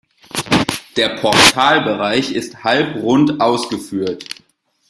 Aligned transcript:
Der 0.97 1.09
Portalbereich 1.17 2.31
ist 2.31 2.63
halbrund 2.63 3.39
ausgeführt. 3.39 4.25